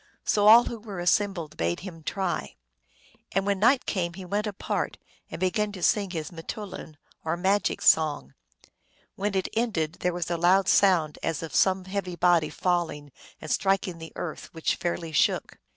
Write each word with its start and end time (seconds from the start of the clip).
So 0.25 0.47
all 0.47 0.63
who 0.63 0.79
were 0.79 0.99
assembled 0.99 1.57
bade 1.57 1.81
him 1.81 2.01
try. 2.01 2.55
And 3.33 3.45
when 3.45 3.59
night 3.59 3.85
came 3.85 4.15
he 4.15 4.25
went 4.25 4.47
apart, 4.47 4.97
and 5.29 5.39
began 5.39 5.71
to 5.73 5.83
sing 5.83 6.09
his 6.09 6.31
m 6.31 6.37
teoulin, 6.39 6.97
or 7.23 7.37
magic 7.37 7.83
song. 7.83 8.33
When 9.15 9.35
it 9.35 9.47
ended 9.53 9.97
there 9.99 10.11
was 10.11 10.31
a 10.31 10.37
loud 10.37 10.67
sound 10.67 11.19
as 11.21 11.43
of 11.43 11.53
some 11.53 11.85
heavy 11.85 12.15
body 12.15 12.49
falling 12.49 13.11
and 13.39 13.51
striking 13.51 13.99
the 13.99 14.11
earth, 14.15 14.51
which 14.55 14.75
fairly 14.75 15.11
shook. 15.11 15.59